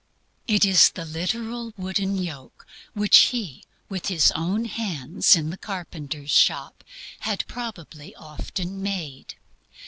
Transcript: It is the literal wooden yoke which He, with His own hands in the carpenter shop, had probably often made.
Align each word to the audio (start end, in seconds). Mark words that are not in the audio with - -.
It 0.47 0.65
is 0.65 0.89
the 0.89 1.05
literal 1.05 1.73
wooden 1.77 2.17
yoke 2.17 2.65
which 2.95 3.15
He, 3.29 3.63
with 3.87 4.07
His 4.07 4.31
own 4.31 4.65
hands 4.65 5.35
in 5.35 5.51
the 5.51 5.57
carpenter 5.57 6.27
shop, 6.27 6.83
had 7.19 7.45
probably 7.45 8.15
often 8.15 8.81
made. 8.81 9.35